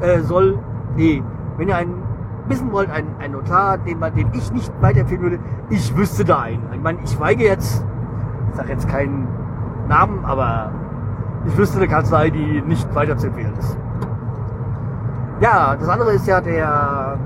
äh, 0.00 0.20
soll, 0.20 0.58
nee, 0.96 1.22
wenn 1.56 1.68
ihr 1.68 1.76
einen 1.76 2.02
wissen 2.48 2.72
wollt, 2.72 2.90
einen, 2.90 3.14
einen 3.20 3.34
Notar, 3.34 3.78
den, 3.78 3.98
man, 3.98 4.14
den 4.14 4.28
ich 4.32 4.52
nicht 4.52 4.72
weiterempfehlen 4.80 5.22
würde, 5.22 5.38
ich 5.70 5.96
wüsste 5.96 6.24
da 6.24 6.40
einen. 6.40 6.62
Ich 6.72 6.82
meine, 6.82 6.98
ich 7.04 7.18
weige 7.20 7.44
jetzt, 7.44 7.84
ich 8.50 8.56
sage 8.56 8.70
jetzt 8.70 8.88
keinen 8.88 9.28
Namen, 9.88 10.24
aber 10.24 10.72
ich 11.46 11.56
wüsste 11.56 11.78
eine 11.78 11.88
Kanzlei, 11.88 12.30
die 12.30 12.62
nicht 12.62 12.92
weiter 12.94 13.16
zu 13.16 13.28
empfehlen 13.28 13.54
ist. 13.58 13.78
Ja, 15.40 15.76
das 15.76 15.88
andere 15.88 16.12
ist 16.12 16.26
ja 16.26 16.40
der 16.40 17.16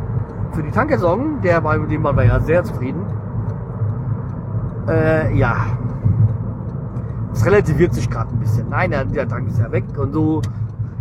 für 0.53 0.63
die 0.63 0.71
Tanksaison, 0.71 1.41
der 1.43 1.61
bei 1.61 1.79
dem 1.79 2.05
waren 2.05 2.17
wir 2.17 2.25
ja 2.25 2.41
sehr 2.41 2.63
zufrieden. 2.63 3.07
Äh, 4.87 5.35
ja. 5.37 5.57
Es 7.33 7.45
relativiert 7.45 7.95
sich 7.95 8.09
gerade 8.09 8.31
ein 8.31 8.39
bisschen. 8.41 8.69
Nein, 8.69 8.91
der, 8.91 9.05
der 9.05 9.29
Tank 9.29 9.49
ist 9.49 9.59
ja 9.59 9.71
weg 9.73 9.85
und 9.97 10.13
so. 10.13 10.43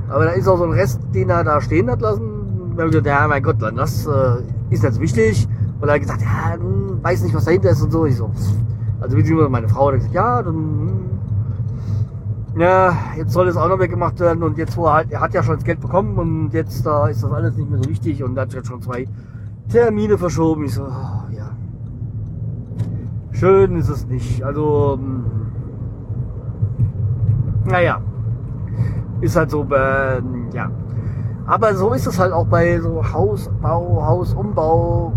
Aber 0.09 0.25
da 0.25 0.31
ist 0.31 0.47
auch 0.47 0.57
so 0.57 0.63
ein 0.65 0.71
Rest, 0.71 0.99
den 1.13 1.29
er 1.29 1.43
da 1.43 1.61
stehen 1.61 1.89
hat 1.89 2.01
lassen. 2.01 2.75
Haben 2.77 2.87
gesagt, 2.87 3.05
ja, 3.05 3.27
mein 3.27 3.43
Gott, 3.43 3.61
dann 3.61 3.75
das 3.75 4.05
äh, 4.05 4.41
ist 4.69 4.83
jetzt 4.83 4.99
wichtig. 4.99 5.47
Und 5.79 5.87
er 5.87 5.95
hat 5.95 6.01
gesagt, 6.01 6.21
ja, 6.21 6.53
hm, 6.53 6.99
weiß 7.01 7.23
nicht, 7.23 7.35
was 7.35 7.45
dahinter 7.45 7.71
ist 7.71 7.81
und 7.81 7.91
so. 7.91 8.05
Ich 8.05 8.17
so, 8.17 8.31
also 8.99 9.17
wie 9.17 9.49
meine 9.49 9.67
Frau 9.67 9.87
hat 9.87 9.95
gesagt, 9.95 10.13
ja, 10.13 10.41
dann 10.41 10.53
hm, 10.53 11.01
ja, 12.57 12.97
jetzt 13.17 13.31
soll 13.31 13.47
es 13.47 13.55
auch 13.55 13.69
noch 13.69 13.79
weggemacht 13.79 14.19
werden 14.19 14.43
und 14.43 14.57
jetzt, 14.57 14.75
wo 14.75 14.85
er 14.87 14.93
halt, 14.93 15.11
er 15.11 15.21
hat 15.21 15.33
ja 15.33 15.41
schon 15.41 15.55
das 15.55 15.63
Geld 15.63 15.79
bekommen 15.79 16.17
und 16.17 16.53
jetzt 16.53 16.85
da 16.85 17.07
ist 17.07 17.23
das 17.23 17.31
alles 17.31 17.55
nicht 17.55 17.69
mehr 17.69 17.79
so 17.81 17.89
wichtig 17.89 18.21
und 18.23 18.37
hat 18.37 18.53
jetzt 18.53 18.67
schon 18.67 18.81
zwei 18.81 19.07
Termine 19.69 20.17
verschoben. 20.17 20.65
Ich 20.65 20.73
so, 20.73 20.83
oh, 20.83 21.33
ja. 21.33 21.51
Schön 23.31 23.77
ist 23.77 23.87
es 23.87 24.05
nicht. 24.05 24.43
Also, 24.43 24.99
hm. 24.99 25.30
Naja, 27.65 28.01
ist 29.21 29.35
halt 29.35 29.51
so, 29.51 29.63
äh, 29.71 30.21
ja. 30.53 30.71
Aber 31.45 31.75
so 31.75 31.93
ist 31.93 32.07
es 32.07 32.19
halt 32.19 32.33
auch 32.33 32.45
bei 32.47 32.79
so 32.79 33.03
Hausbau, 33.13 34.05
Hausumbau 34.05 35.13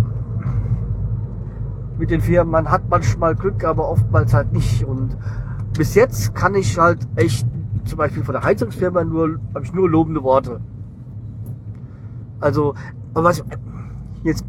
mit 1.99 2.11
den 2.11 2.21
Firmen. 2.21 2.51
Man 2.51 2.71
hat 2.71 2.83
manchmal 2.89 3.35
Glück, 3.35 3.65
aber 3.65 3.89
oftmals 3.89 4.35
halt 4.35 4.53
nicht 4.53 4.85
und 4.85 5.17
bis 5.77 5.95
jetzt 5.95 6.35
kann 6.35 6.55
ich 6.55 6.79
halt 6.79 7.07
echt, 7.17 7.47
zum 7.85 7.99
Beispiel 7.99 8.25
von 8.25 8.35
der 8.35 8.45
Heizungsfirma 8.45 9.05
nur, 9.05 9.39
habe 9.55 9.65
ich 9.65 9.73
nur 9.73 9.89
lobende 9.89 10.23
Worte. 10.23 10.61
Also, 12.41 12.75
was 13.13 13.39
ich, 13.39 13.45
jetzt, 14.23 14.45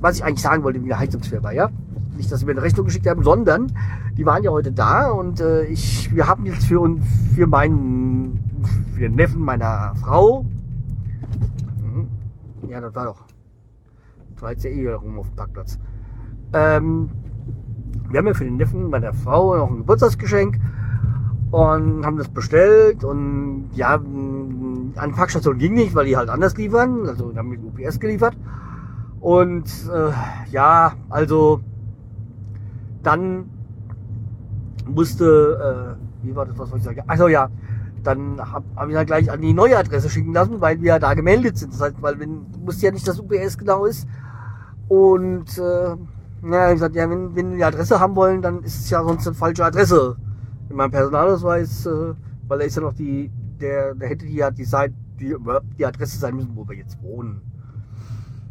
was 0.00 0.16
ich 0.16 0.24
eigentlich 0.24 0.42
sagen 0.42 0.62
wollte 0.62 0.82
wie 0.82 0.92
eine 0.92 0.98
Heizungsfirma, 1.00 1.52
ja? 1.52 1.70
Nicht, 2.18 2.32
dass 2.32 2.40
sie 2.40 2.46
mir 2.46 2.52
eine 2.52 2.62
Rechnung 2.62 2.84
geschickt 2.84 3.06
haben, 3.06 3.22
sondern 3.22 3.72
die 4.16 4.26
waren 4.26 4.42
ja 4.42 4.50
heute 4.50 4.72
da 4.72 5.08
und 5.08 5.40
äh, 5.40 5.66
ich, 5.66 6.12
wir 6.12 6.26
haben 6.26 6.46
jetzt 6.46 6.66
für 6.66 6.96
für 7.36 7.46
meinen, 7.46 8.40
für 8.92 9.02
den 9.02 9.14
Neffen 9.14 9.40
meiner 9.40 9.94
Frau, 10.02 10.44
mhm, 11.80 12.08
ja, 12.68 12.80
das 12.80 12.92
war 12.96 13.04
doch, 13.04 13.24
das 14.34 14.42
war 14.42 14.50
jetzt 14.50 14.64
ja 14.64 14.70
eh 14.70 14.92
rum 14.92 15.16
auf 15.20 15.28
dem 15.28 15.36
Parkplatz. 15.36 15.78
Ähm, 16.52 17.08
wir 18.10 18.18
haben 18.18 18.26
ja 18.26 18.34
für 18.34 18.44
den 18.44 18.56
Neffen 18.56 18.90
meiner 18.90 19.12
Frau 19.12 19.56
noch 19.56 19.70
ein 19.70 19.76
Geburtstagsgeschenk 19.78 20.58
und 21.52 22.04
haben 22.04 22.16
das 22.16 22.28
bestellt 22.28 23.04
und 23.04 23.70
ja, 23.74 23.94
an 23.94 24.92
die 25.06 25.12
Packstation 25.12 25.56
ging 25.56 25.74
nicht, 25.74 25.94
weil 25.94 26.06
die 26.06 26.16
halt 26.16 26.30
anders 26.30 26.56
liefern, 26.56 27.06
also 27.06 27.32
haben 27.36 27.50
mit 27.50 27.60
UPS 27.62 28.00
geliefert 28.00 28.36
und 29.20 29.68
äh, 29.94 30.10
ja, 30.50 30.94
also 31.10 31.60
dann 33.08 33.48
musste, 34.86 35.96
äh, 35.96 36.26
wie 36.26 36.36
war 36.36 36.44
das, 36.44 36.58
was 36.58 36.68
soll 36.68 36.78
ich 36.78 36.84
sagen? 36.84 37.02
Also 37.06 37.28
ja, 37.28 37.48
dann 38.04 38.38
habe 38.38 38.64
hab 38.76 38.88
ich 38.88 38.94
dann 38.94 39.06
gleich 39.06 39.30
an 39.30 39.40
die 39.40 39.54
neue 39.54 39.78
Adresse 39.78 40.10
schicken 40.10 40.34
lassen, 40.34 40.60
weil 40.60 40.80
wir 40.82 40.98
da 40.98 41.14
gemeldet 41.14 41.56
sind. 41.56 41.72
Das 41.72 41.80
heißt, 41.80 41.96
weil 42.02 42.18
wenn, 42.20 42.46
wusste 42.66 42.86
ja 42.86 42.92
nicht, 42.92 43.08
dass 43.08 43.18
UPS 43.18 43.56
genau 43.56 43.86
ist. 43.86 44.06
Und 44.88 45.56
äh, 45.58 45.96
ja, 46.50 46.68
ich 46.68 46.74
gesagt, 46.74 46.94
ja, 46.94 47.08
wenn, 47.08 47.34
wenn 47.34 47.56
die 47.56 47.64
Adresse 47.64 47.98
haben 47.98 48.14
wollen, 48.14 48.42
dann 48.42 48.62
ist 48.62 48.78
es 48.78 48.90
ja 48.90 49.02
sonst 49.02 49.26
eine 49.26 49.34
falsche 49.34 49.64
Adresse. 49.64 50.16
In 50.68 50.76
meinem 50.76 50.90
Personalausweis, 50.90 51.86
äh, 51.86 52.14
weil 52.46 52.58
da 52.58 52.64
ist 52.64 52.76
ja 52.76 52.82
noch 52.82 52.94
die, 52.94 53.30
der, 53.60 53.94
der 53.94 54.08
hätte 54.08 54.26
ja 54.26 54.50
die, 54.50 54.64
Seite, 54.64 54.94
die, 55.18 55.34
die 55.78 55.86
Adresse 55.86 56.18
sein 56.18 56.36
müssen, 56.36 56.54
wo 56.54 56.68
wir 56.68 56.76
jetzt 56.76 57.02
wohnen. 57.02 57.40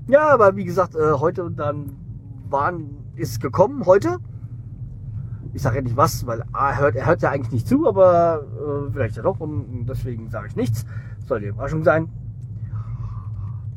Ja, 0.07 0.29
aber 0.29 0.55
wie 0.55 0.65
gesagt, 0.65 0.95
äh, 0.95 1.13
heute 1.13 1.51
dann 1.51 1.91
waren, 2.49 2.97
ist 3.15 3.39
gekommen, 3.39 3.85
heute. 3.85 4.17
Ich 5.57 5.63
sage 5.63 5.77
ja 5.77 5.81
nicht 5.81 5.97
was, 5.97 6.27
weil 6.27 6.43
er 6.53 6.77
hört, 6.77 6.95
er 6.95 7.07
hört 7.07 7.23
ja 7.23 7.31
eigentlich 7.31 7.51
nicht 7.51 7.67
zu, 7.67 7.87
aber 7.87 8.43
äh, 8.43 8.91
vielleicht 8.91 9.15
ja 9.15 9.23
doch 9.23 9.39
und 9.39 9.87
deswegen 9.87 10.29
sage 10.29 10.49
ich 10.49 10.55
nichts. 10.55 10.85
Soll 11.25 11.39
die 11.39 11.47
Überraschung 11.47 11.83
sein. 11.83 12.09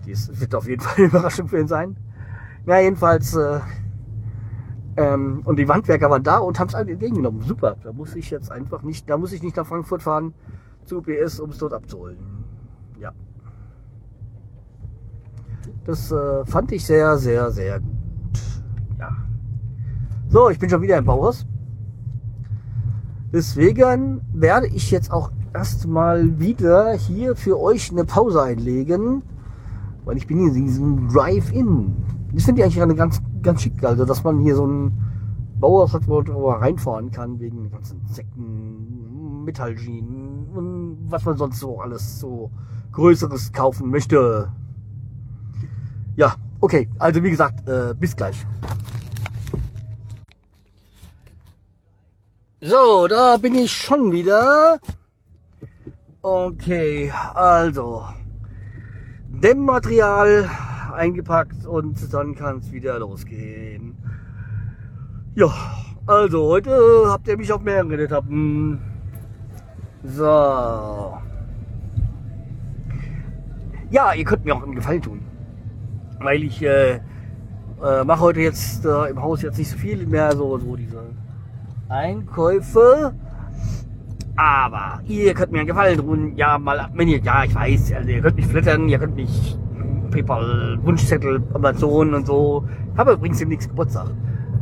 Dies 0.05 0.31
wird 0.39 0.55
auf 0.55 0.69
jeden 0.69 0.83
Fall 0.85 0.97
eine 0.99 1.07
Überraschung 1.07 1.49
für 1.49 1.59
ihn 1.59 1.69
sein. 1.69 1.97
Ja, 2.67 2.81
jedenfalls 2.81 3.35
äh, 3.35 3.61
ähm, 4.99 5.41
und 5.47 5.59
die 5.59 5.67
Wandwerker 5.67 6.11
waren 6.11 6.23
da 6.23 6.37
und 6.37 6.61
haben 6.61 6.69
es 6.69 6.75
entgegengenommen. 6.75 7.41
Super. 7.41 7.77
Da 7.83 7.95
muss 7.95 8.15
ich 8.15 8.29
jetzt 8.29 8.53
einfach 8.53 8.83
nicht, 8.83 9.09
da 9.09 9.17
muss 9.17 9.33
ich 9.33 9.43
nicht 9.43 9.57
nach 9.57 9.67
Frankfurt 9.67 10.03
fahren 10.03 10.35
zu 10.85 10.99
UPS, 10.99 11.41
um 11.41 11.49
es 11.49 11.57
dort 11.57 11.73
abzuholen. 11.73 12.19
Ja. 13.01 13.13
Das 15.87 16.13
äh, 16.13 16.45
fand 16.45 16.73
ich 16.73 16.85
sehr, 16.85 17.17
sehr, 17.17 17.51
sehr 17.51 17.81
gut. 17.81 18.39
Ja. 18.99 19.17
So, 20.29 20.51
ich 20.51 20.59
bin 20.59 20.69
schon 20.69 20.83
wieder 20.83 20.99
im 20.99 21.07
Bauhaus. 21.07 21.47
Deswegen 23.33 24.23
werde 24.33 24.67
ich 24.67 24.91
jetzt 24.91 25.13
auch 25.13 25.31
erstmal 25.55 26.41
wieder 26.41 26.93
hier 26.95 27.37
für 27.37 27.61
euch 27.61 27.91
eine 27.93 28.05
Pause 28.05 28.43
einlegen, 28.43 29.23
weil 30.05 30.17
ich 30.17 30.27
bin 30.27 30.39
hier 30.39 30.49
in 30.49 30.67
diesem 30.67 31.09
Drive-In. 31.09 31.97
Das 32.33 32.45
finde 32.45 32.61
ich 32.61 32.65
eigentlich 32.65 32.83
eine 32.83 32.95
ganz, 32.95 33.23
ganz 33.43 33.63
schick, 33.63 33.85
also 33.85 34.05
dass 34.05 34.25
man 34.25 34.41
hier 34.41 34.57
so 34.57 34.67
ein 34.67 34.93
Bauhaus 35.61 35.93
hat, 35.93 36.09
wo 36.09 36.23
man 36.23 36.61
reinfahren 36.61 37.11
kann, 37.11 37.39
wegen 37.39 37.71
ganzen 37.71 38.01
Insekten, 38.01 39.45
Metallschienen 39.45 40.47
und 40.55 40.97
was 41.09 41.25
man 41.25 41.37
sonst 41.37 41.61
so 41.61 41.81
alles 41.81 42.19
so 42.19 42.51
Größeres 42.93 43.53
kaufen 43.53 43.91
möchte. 43.91 44.51
Ja, 46.17 46.35
okay, 46.61 46.89
also 46.99 47.23
wie 47.23 47.31
gesagt, 47.31 47.69
äh, 47.69 47.95
bis 47.99 48.17
gleich. 48.17 48.47
So, 52.63 53.09
da 53.09 53.39
bin 53.39 53.55
ich 53.55 53.73
schon 53.73 54.13
wieder. 54.13 54.79
Okay, 56.21 57.11
also 57.33 58.05
Dämmmaterial 59.29 60.51
eingepackt 60.95 61.65
und 61.65 62.13
dann 62.13 62.35
kann 62.35 62.59
es 62.59 62.71
wieder 62.71 62.99
losgehen. 62.99 63.97
Ja, 65.35 65.51
also 66.05 66.49
heute 66.49 67.05
habt 67.07 67.29
ihr 67.29 67.39
mich 67.39 67.51
auf 67.51 67.63
mehreren 67.63 67.93
Etappen. 67.93 68.79
So. 70.05 71.17
Ja, 73.91 74.13
ihr 74.13 74.25
könnt 74.27 74.45
mir 74.45 74.55
auch 74.55 74.63
einen 74.63 74.75
Gefallen 74.75 75.01
tun. 75.01 75.23
Weil 76.19 76.43
ich 76.43 76.61
äh, 76.63 77.01
äh, 77.83 78.05
mache 78.05 78.21
heute 78.21 78.41
jetzt 78.41 78.85
äh, 78.85 79.09
im 79.09 79.23
Haus 79.23 79.41
jetzt 79.41 79.57
nicht 79.57 79.71
so 79.71 79.79
viel 79.79 80.07
mehr, 80.07 80.37
so, 80.37 80.59
so 80.59 80.77
diese 80.77 81.20
Einkäufe. 81.91 83.13
Aber 84.37 85.01
ihr 85.07 85.35
könnt 85.35 85.53
mir 85.53 85.59
einen 85.59 85.67
Gefallen 85.67 85.99
tun. 85.99 86.33
Ja, 86.37 86.57
mal, 86.59 86.89
wenn 86.95 87.09
ihr, 87.09 87.19
ja, 87.19 87.45
ich 87.45 87.55
weiß, 87.55 87.93
also 87.93 88.09
ihr 88.09 88.23
könnt 88.23 88.37
mich 88.37 88.47
flattern, 88.47 88.89
ihr 88.89 88.99
könnt 88.99 89.17
mich 89.17 89.59
PayPal, 90.11 90.79
Wunschzettel, 90.83 91.43
Amazon 91.53 92.15
und 92.15 92.27
so. 92.27 92.65
Ich 92.93 92.99
habe 92.99 93.13
übrigens 93.13 93.39
demnächst 93.39 93.69
Geburtstag. 93.69 94.07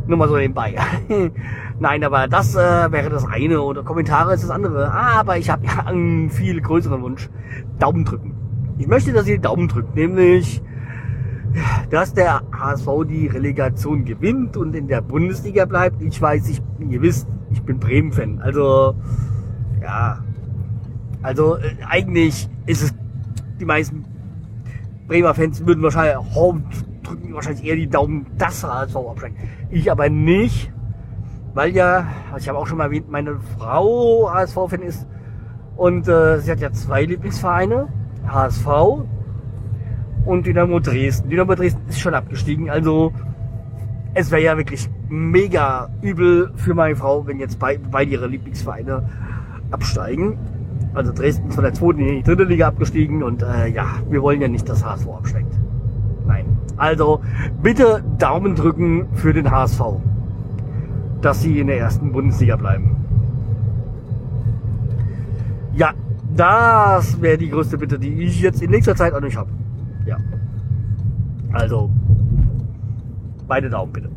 Nur 0.07 0.17
mal 0.17 0.29
so 0.29 0.37
nebenbei. 0.37 0.75
Nein, 1.79 2.03
aber 2.03 2.29
das 2.29 2.55
äh, 2.55 2.91
wäre 2.91 3.11
das 3.11 3.27
eine 3.27 3.61
oder 3.61 3.83
Kommentare 3.83 4.35
ist 4.35 4.43
das 4.43 4.51
andere. 4.51 4.91
Aber 4.91 5.37
ich 5.37 5.51
habe 5.51 5.67
ja 5.67 5.85
einen 5.85 6.31
viel 6.31 6.61
größeren 6.63 7.03
Wunsch. 7.03 7.29
Daumen 7.79 8.07
drücken. 8.07 8.35
Ich 8.79 8.87
möchte, 8.87 9.13
dass 9.13 9.29
ihr 9.29 9.39
Daumen 9.39 9.69
drückt, 9.69 9.95
nämlich 9.95 10.63
dass 11.91 12.15
der 12.15 12.43
HSV 12.53 12.87
die 13.09 13.27
Relegation 13.27 14.05
gewinnt 14.05 14.57
und 14.57 14.75
in 14.75 14.89
der 14.89 15.01
Bundesliga 15.01 15.65
bleibt. 15.65 16.03
Ich 16.03 16.21
weiß, 16.21 16.49
ich, 16.49 16.63
ihr 16.89 17.03
wisst, 17.03 17.27
ich 17.51 17.63
bin 17.63 17.79
Bremen-Fan. 17.79 18.41
Also, 18.41 18.95
ja. 19.83 20.19
Also, 21.23 21.57
äh, 21.57 21.75
eigentlich 21.89 22.49
ist 22.67 22.83
es, 22.83 22.95
die 23.59 23.65
meisten 23.65 24.05
Bremer 25.09 25.35
Fans 25.35 25.65
würden 25.67 25.83
wahrscheinlich, 25.83 26.17
drücken 27.03 27.35
wahrscheinlich 27.35 27.65
eher 27.65 27.77
die 27.77 27.89
Daumen, 27.89 28.27
dass 28.37 28.63
HSV 28.63 28.97
absteigt. 28.97 29.37
Ich 29.71 29.91
aber 29.91 30.09
nicht, 30.11 30.71
weil 31.55 31.75
ja, 31.75 32.07
ich 32.37 32.49
habe 32.49 32.59
auch 32.59 32.67
schon 32.67 32.79
mal 32.79 32.85
erwähnt, 32.85 33.11
meine 33.11 33.41
Frau 33.57 34.31
HSV-Fan 34.33 34.83
ist 34.83 35.07
und 35.77 36.07
äh, 36.09 36.41
sie 36.41 36.51
hat 36.51 36.61
ja 36.61 36.71
zwei 36.73 37.05
Lieblingsvereine, 37.05 37.89
HSV 38.27 38.67
und 40.29 40.47
Dynamo 40.47 40.79
Dresden. 40.79 41.31
Dynamo 41.31 41.55
Dresden 41.55 41.81
ist 41.89 42.01
schon 42.01 42.15
abgestiegen, 42.15 42.69
also 42.69 43.13
es 44.13 44.31
wäre 44.31 44.43
ja 44.43 44.57
wirklich 44.57 44.89
mega 45.09 45.89
übel 46.03 46.53
für 46.57 46.75
meine 46.75 46.95
Frau, 46.97 47.27
wenn 47.27 47.39
jetzt 47.39 47.59
bei, 47.59 47.79
beide 47.79 48.11
ihre 48.11 48.27
Lieblingsvereine 48.27 49.09
absteigen. 49.71 50.39
Also 50.93 51.13
Dresden 51.13 51.49
ist 51.49 51.55
von 51.55 51.65
der 51.65 51.73
zweiten 51.73 52.01
in 52.01 52.17
die 52.17 52.23
dritte 52.23 52.45
Liga 52.45 52.69
abgestiegen 52.69 53.23
und 53.23 53.43
äh, 53.43 53.69
ja, 53.69 53.87
wir 54.11 54.23
wollen 54.23 54.41
ja 54.41 54.49
nicht, 54.49 54.69
dass 54.69 54.85
HSV 54.85 55.09
absteigt. 55.09 55.59
Nein. 56.27 56.45
Also 56.77 57.23
bitte 57.63 58.05
Daumen 58.19 58.55
drücken 58.55 59.09
für 59.15 59.33
den 59.33 59.51
HSV, 59.51 59.81
dass 61.23 61.41
sie 61.41 61.59
in 61.59 61.69
der 61.69 61.79
ersten 61.79 62.13
Bundesliga 62.13 62.57
bleiben. 62.57 62.97
Ja, 65.73 65.93
das 66.37 67.21
wäre 67.23 67.39
die 67.39 67.49
größte 67.49 67.79
Bitte, 67.79 67.99
die 67.99 68.25
ich 68.25 68.43
jetzt 68.43 68.63
in 68.63 68.71
nächster 68.71 68.95
Zeit 68.95 69.15
auch 69.15 69.21
nicht 69.21 69.37
habe. 69.37 69.51
Also, 71.59 71.91
beide 73.49 73.69
Daumen 73.69 73.93
bitte. 73.93 74.09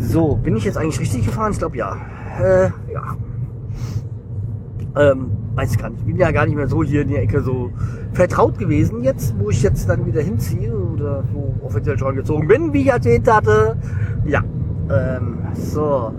So, 0.00 0.34
bin 0.34 0.56
ich 0.56 0.64
jetzt 0.64 0.76
eigentlich 0.76 0.98
richtig 0.98 1.24
gefahren? 1.24 1.52
Ich 1.52 1.58
glaube 1.58 1.76
ja. 1.76 1.96
Äh, 2.40 2.70
ja. 2.92 3.16
Ähm, 4.96 5.30
weiß 5.54 5.70
ich 5.70 5.78
gar 5.78 5.90
nicht. 5.90 6.00
Ich 6.00 6.06
bin 6.06 6.16
ja 6.16 6.32
gar 6.32 6.46
nicht 6.46 6.56
mehr 6.56 6.66
so 6.66 6.82
hier 6.82 7.02
in 7.02 7.08
der 7.10 7.22
Ecke 7.22 7.42
so 7.42 7.70
vertraut 8.12 8.58
gewesen 8.58 9.04
jetzt, 9.04 9.38
wo 9.38 9.50
ich 9.50 9.62
jetzt 9.62 9.88
dann 9.88 10.04
wieder 10.04 10.20
hinziehe 10.20 10.76
oder 10.76 11.22
so 11.32 11.54
offiziell 11.64 11.96
schon 11.96 12.16
gezogen 12.16 12.48
bin, 12.48 12.72
wie 12.72 12.80
ich 12.80 12.88
erzählt 12.88 13.32
hatte. 13.32 13.76
Ja. 14.24 14.42
Ähm, 14.90 15.38
so. 15.54 16.12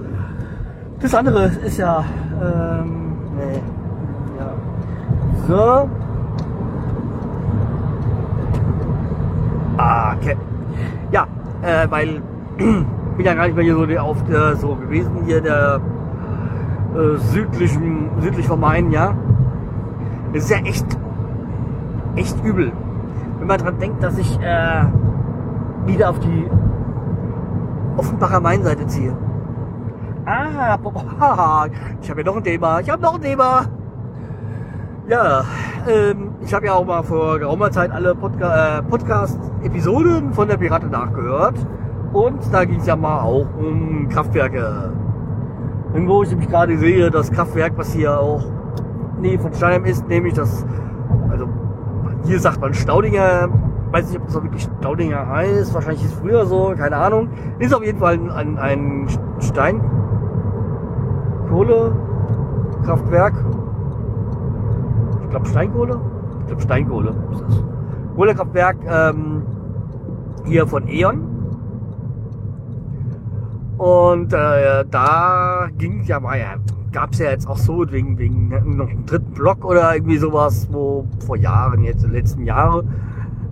Das 1.01 1.13
andere 1.13 1.47
ist 1.65 1.77
ja, 1.77 2.05
ähm, 2.41 3.17
nee. 3.35 3.61
Ja. 4.39 5.87
So. 5.89 6.00
Ah, 9.81 10.15
okay. 10.15 10.37
Ja, 11.11 11.27
äh, 11.63 11.89
weil 11.89 12.21
bin 12.57 13.25
ja 13.25 13.33
gar 13.33 13.45
nicht 13.45 13.55
mehr 13.55 13.65
hier 13.65 13.75
so 13.75 13.99
auf 13.99 14.23
der, 14.25 14.55
so 14.55 14.75
gewesen 14.75 15.23
hier 15.25 15.41
der 15.41 15.81
äh, 16.95 17.17
südlichen 17.17 18.11
südlich 18.19 18.47
vom 18.47 18.59
Main, 18.59 18.91
ja. 18.91 19.15
Das 20.33 20.43
ist 20.43 20.51
ja 20.51 20.57
echt 20.57 20.85
echt 22.15 22.43
übel, 22.43 22.71
wenn 23.39 23.47
man 23.47 23.57
dran 23.57 23.79
denkt, 23.79 24.03
dass 24.03 24.17
ich 24.19 24.39
äh, 24.39 24.83
wieder 25.85 26.11
auf 26.11 26.19
die 26.19 26.47
Offenbacher 27.97 28.39
Mainseite 28.39 28.85
ziehe. 28.85 29.17
Ah, 30.25 30.77
ich 32.01 32.09
habe 32.09 32.21
ja 32.21 32.25
noch 32.25 32.37
ein 32.37 32.43
Thema. 32.43 32.79
Ich 32.81 32.89
habe 32.89 33.01
noch 33.01 33.15
ein 33.15 33.21
Thema. 33.21 33.65
Ja, 35.07 35.43
ähm, 35.87 36.30
ich 36.43 36.53
habe 36.53 36.65
ja 36.65 36.73
auch 36.73 36.85
mal 36.85 37.03
vor 37.03 37.39
geraumer 37.39 37.71
Zeit 37.71 37.91
alle 37.91 38.15
Podca 38.15 38.79
äh, 38.79 38.83
Podcast-Episoden 38.83 40.33
von 40.33 40.47
der 40.47 40.57
Pirate 40.57 40.87
nachgehört. 40.87 41.55
Und 42.13 42.39
da 42.51 42.65
ging 42.65 42.79
es 42.79 42.87
ja 42.87 42.95
mal 42.95 43.21
auch 43.21 43.47
um 43.57 44.09
Kraftwerke. 44.09 44.91
Irgendwo 45.93 46.23
ich 46.23 46.29
nämlich 46.29 46.49
gerade 46.49 46.77
sehe, 46.77 47.11
das 47.11 47.31
Kraftwerk, 47.31 47.73
was 47.77 47.93
hier 47.93 48.19
auch 48.19 48.43
nee, 49.19 49.37
von 49.37 49.53
Steinheim 49.53 49.85
ist, 49.85 50.07
nämlich 50.07 50.33
das, 50.33 50.65
also 51.29 51.47
hier 52.25 52.39
sagt 52.39 52.59
man 52.59 52.73
Staudinger, 52.73 53.49
weiß 53.91 54.09
nicht, 54.09 54.19
ob 54.19 54.25
das 54.25 54.35
wirklich 54.35 54.67
Staudinger 54.79 55.27
heißt, 55.27 55.73
wahrscheinlich 55.73 56.03
ist 56.03 56.13
es 56.13 56.19
früher 56.19 56.45
so, 56.45 56.73
keine 56.77 56.97
Ahnung. 56.97 57.29
Ist 57.59 57.73
auf 57.73 57.83
jeden 57.83 57.99
Fall 57.99 58.19
ein, 58.31 58.57
ein 58.57 59.07
Steinkohle. 59.39 59.91
Ich 65.21 65.29
glaube 65.29 65.45
Steinkohle 65.47 66.10
ist 66.57 66.69
das. 66.69 67.15
Kohlekraftwerk 68.15 68.77
ähm, 68.87 69.43
hier 70.45 70.67
von 70.67 70.87
E.ON. 70.87 71.27
Und 73.77 74.31
äh, 74.33 74.85
da 74.91 75.69
ging 75.77 76.03
ja 76.03 76.19
mal, 76.19 76.37
ja, 76.37 76.55
gab 76.91 77.13
es 77.13 77.19
ja 77.19 77.31
jetzt 77.31 77.47
auch 77.47 77.57
so 77.57 77.83
wegen, 77.91 78.17
wegen 78.17 78.49
noch 78.77 78.89
einem 78.89 79.05
dritten 79.05 79.31
Block 79.31 79.65
oder 79.65 79.95
irgendwie 79.95 80.17
sowas, 80.17 80.67
wo 80.71 81.07
vor 81.25 81.37
Jahren, 81.37 81.83
jetzt 81.83 82.03
in 82.03 82.11
den 82.11 82.17
letzten 82.17 82.45
Jahren, 82.45 82.87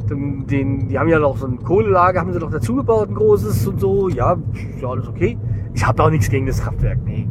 den, 0.09 0.45
den, 0.45 0.87
die 0.87 0.99
haben 0.99 1.07
ja 1.07 1.19
noch 1.19 1.37
so 1.37 1.47
ein 1.47 1.63
Kohlelager, 1.63 2.19
haben 2.19 2.33
sie 2.33 2.39
doch 2.39 2.51
dazu 2.51 2.75
gebaut, 2.75 3.09
ein 3.09 3.15
großes 3.15 3.67
und 3.67 3.79
so. 3.79 4.09
Ja, 4.09 4.37
ist 4.53 4.81
ja 4.81 4.89
alles 4.89 5.07
okay. 5.07 5.37
Ich 5.73 5.85
habe 5.85 6.03
auch 6.03 6.09
nichts 6.09 6.29
gegen 6.29 6.45
das 6.45 6.61
Kraftwerk, 6.61 6.99
nee. 7.05 7.27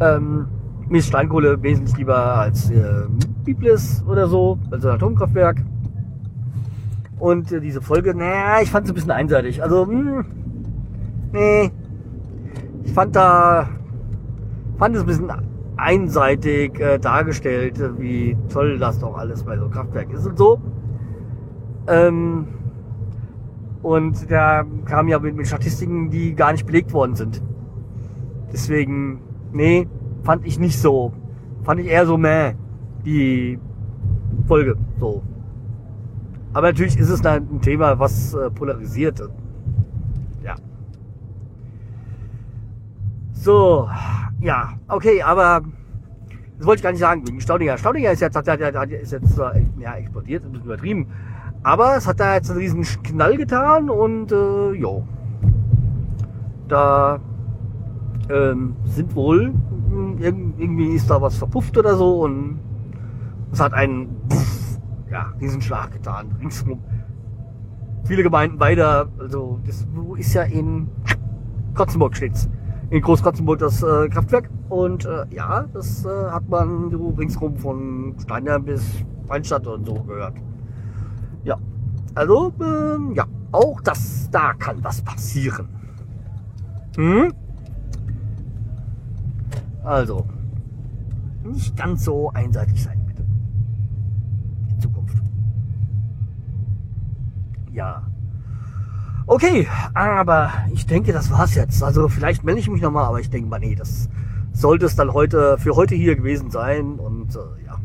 Ähm, 0.00 0.46
mir 0.90 0.98
ist 0.98 1.06
Steinkohle 1.06 1.62
wesentlich 1.62 1.96
lieber 1.96 2.16
als 2.16 2.68
äh, 2.70 3.04
Biblis 3.44 4.04
oder 4.08 4.26
so, 4.26 4.58
also 4.72 4.90
Atomkraftwerk. 4.90 5.62
Und 7.20 7.52
äh, 7.52 7.60
diese 7.60 7.80
Folge, 7.80 8.12
naja, 8.12 8.60
ich 8.60 8.70
fand 8.70 8.86
es 8.86 8.92
ein 8.92 8.94
bisschen 8.94 9.12
einseitig. 9.12 9.62
Also, 9.62 9.86
mh, 9.86 9.92
hm, 9.92 10.24
nee. 11.32 11.70
Ich 12.82 12.92
fand 12.92 13.14
da, 13.14 13.68
fand 14.78 14.96
es 14.96 15.02
ein 15.02 15.06
bisschen 15.06 15.32
einseitig 15.76 16.80
äh, 16.80 16.98
dargestellt, 16.98 17.80
wie 17.98 18.36
toll 18.52 18.78
das 18.78 18.98
doch 18.98 19.16
alles 19.16 19.44
bei 19.44 19.56
so 19.56 19.64
einem 19.64 19.72
Kraftwerk 19.72 20.12
ist 20.12 20.26
und 20.26 20.36
so. 20.36 20.60
Ähm, 21.86 22.48
und 23.82 24.28
da 24.30 24.64
kam 24.86 25.06
ja 25.06 25.20
mit, 25.20 25.36
mit 25.36 25.46
Statistiken, 25.46 26.10
die 26.10 26.34
gar 26.34 26.50
nicht 26.50 26.66
belegt 26.66 26.92
worden 26.92 27.14
sind. 27.14 27.40
Deswegen, 28.52 29.20
nee, 29.52 29.86
fand 30.22 30.46
ich 30.46 30.58
nicht 30.58 30.78
so. 30.78 31.12
Fand 31.64 31.80
ich 31.80 31.86
eher 31.86 32.06
so 32.06 32.16
meh, 32.16 32.54
die 33.04 33.58
Folge. 34.46 34.76
So. 34.98 35.22
Aber 36.52 36.68
natürlich 36.68 36.98
ist 36.98 37.10
es 37.10 37.24
ein 37.24 37.60
Thema, 37.60 37.98
was 37.98 38.34
äh, 38.34 38.50
polarisiert. 38.50 39.22
Ja. 40.42 40.56
So, 43.32 43.88
ja, 44.40 44.70
okay, 44.88 45.22
aber 45.22 45.62
das 46.58 46.66
wollte 46.66 46.80
ich 46.80 46.82
gar 46.82 46.90
nicht 46.90 47.00
sagen, 47.00 47.26
wegen 47.26 47.40
Staudinger. 47.40 47.78
Staudinger 47.78 48.10
ist 48.10 48.20
jetzt, 48.20 48.36
hat, 48.36 48.48
hat, 48.48 48.60
hat, 48.60 48.90
ist 48.90 49.12
jetzt 49.12 49.38
ja, 49.78 49.94
explodiert, 49.94 50.44
ein 50.44 50.52
bisschen 50.52 50.66
übertrieben, 50.66 51.06
aber 51.62 51.96
es 51.96 52.06
hat 52.06 52.20
da 52.20 52.34
jetzt 52.34 52.50
einen 52.50 52.60
riesen 52.60 52.82
Knall 53.02 53.36
getan 53.36 53.88
und 53.88 54.32
äh, 54.32 54.72
jo. 54.72 55.04
Da 56.68 57.20
ähm, 58.28 58.76
sind 58.84 59.14
wohl, 59.14 59.54
irgendwie 60.20 60.94
ist 60.94 61.10
da 61.10 61.20
was 61.20 61.36
verpufft 61.36 61.76
oder 61.76 61.96
so 61.96 62.22
und 62.24 62.60
es 63.52 63.60
hat 63.60 63.72
einen 63.72 64.08
Puff, 64.28 64.78
ja, 65.10 65.32
Riesenschlag 65.40 65.92
getan, 65.92 66.36
ringsrum. 66.40 66.80
Viele 68.04 68.22
Gemeinden 68.22 68.60
weiter, 68.60 69.08
also 69.18 69.60
das 69.66 69.86
ist 70.16 70.34
ja 70.34 70.42
in 70.42 70.88
Kotzenburg 71.74 72.16
steht's. 72.16 72.48
In 72.90 73.02
Großkotzenburg 73.02 73.60
das 73.60 73.82
äh, 73.82 74.08
Kraftwerk 74.08 74.50
und 74.68 75.04
äh, 75.04 75.24
ja, 75.30 75.64
das 75.72 76.04
äh, 76.04 76.08
hat 76.08 76.48
man 76.48 76.90
so 76.90 77.10
ringsrum 77.10 77.56
von 77.56 78.16
Steiner 78.18 78.58
bis 78.58 79.04
Weinstadt 79.28 79.66
und 79.66 79.86
so 79.86 79.94
gehört. 79.94 80.34
Ja, 81.44 81.56
also 82.14 82.52
ähm, 82.60 83.12
ja, 83.14 83.24
auch 83.52 83.80
das, 83.80 84.28
da 84.30 84.54
kann 84.54 84.82
was 84.82 85.02
passieren. 85.02 85.68
Hm? 86.96 87.32
Also, 89.90 90.24
nicht 91.42 91.76
ganz 91.76 92.04
so 92.04 92.30
einseitig 92.30 92.80
sein, 92.80 93.04
bitte. 93.08 93.24
In 94.70 94.80
Zukunft. 94.80 95.16
Ja. 97.72 98.06
Okay, 99.26 99.66
aber 99.92 100.52
ich 100.72 100.86
denke, 100.86 101.12
das 101.12 101.28
war's 101.32 101.56
jetzt. 101.56 101.82
Also 101.82 102.06
vielleicht 102.06 102.44
melde 102.44 102.60
ich 102.60 102.70
mich 102.70 102.80
nochmal, 102.80 103.06
aber 103.06 103.18
ich 103.18 103.30
denke 103.30 103.48
mal, 103.48 103.58
nee, 103.58 103.74
das 103.74 104.08
sollte 104.52 104.86
es 104.86 104.94
dann 104.94 105.12
heute 105.12 105.58
für 105.58 105.74
heute 105.74 105.96
hier 105.96 106.14
gewesen 106.14 106.52
sein. 106.52 107.00
Und 107.00 107.34
äh, 107.34 107.64
ja. 107.66 107.80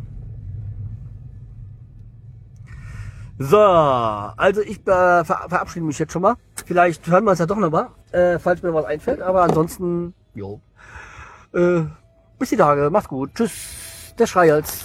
So, 3.40 3.58
also 3.58 4.62
ich 4.62 4.78
äh, 4.82 5.26
ver 5.26 5.46
verabschiede 5.48 5.88
mich 5.88 5.98
jetzt 5.98 6.14
schon 6.14 6.22
mal. 6.22 6.36
Vielleicht 6.68 7.08
hören 7.08 7.24
wir 7.24 7.32
uns 7.32 7.40
ja 7.40 7.48
doch 7.48 7.58
nochmal, 7.58 7.88
äh, 8.12 8.38
falls 8.38 8.62
mir 8.62 8.76
was 8.76 8.86
einfällt. 8.86 9.24
Aber 9.24 9.42
ansonsten, 9.42 10.14
jo. 10.36 10.62
Äh, 11.56 11.86
bis 12.38 12.50
die 12.50 12.58
Tage, 12.58 12.90
macht's 12.90 13.08
gut. 13.08 13.34
Tschüss, 13.34 14.14
der 14.20 14.28
Schreihals. 14.28 14.84